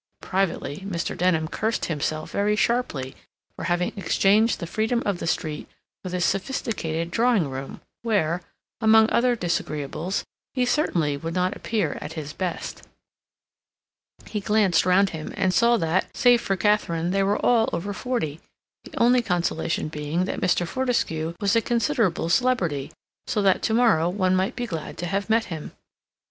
Privately, 0.23 0.77
Mr. 0.77 1.15
Denham 1.15 1.47
cursed 1.47 1.85
himself 1.85 2.31
very 2.31 2.55
sharply 2.55 3.15
for 3.55 3.65
having 3.65 3.93
exchanged 3.95 4.59
the 4.59 4.65
freedom 4.65 5.03
of 5.05 5.19
the 5.19 5.27
street 5.27 5.67
for 6.01 6.09
this 6.09 6.25
sophisticated 6.25 7.11
drawing 7.11 7.47
room, 7.47 7.81
where, 8.01 8.41
among 8.79 9.11
other 9.11 9.35
disagreeables, 9.35 10.23
he 10.55 10.65
certainly 10.65 11.17
would 11.17 11.35
not 11.35 11.55
appear 11.55 11.99
at 12.01 12.13
his 12.13 12.33
best. 12.33 12.81
He 14.25 14.39
glanced 14.39 14.87
round 14.87 15.11
him, 15.11 15.35
and 15.37 15.53
saw 15.53 15.77
that, 15.77 16.07
save 16.17 16.41
for 16.41 16.55
Katharine, 16.57 17.11
they 17.11 17.21
were 17.21 17.37
all 17.37 17.69
over 17.71 17.93
forty, 17.93 18.39
the 18.83 18.97
only 18.97 19.21
consolation 19.21 19.87
being 19.87 20.25
that 20.25 20.41
Mr. 20.41 20.67
Fortescue 20.67 21.35
was 21.39 21.55
a 21.55 21.61
considerable 21.61 22.27
celebrity, 22.27 22.91
so 23.27 23.43
that 23.43 23.61
to 23.61 23.75
morrow 23.75 24.09
one 24.09 24.35
might 24.35 24.55
be 24.55 24.65
glad 24.65 24.97
to 24.97 25.05
have 25.05 25.29
met 25.29 25.45
him. 25.53 25.73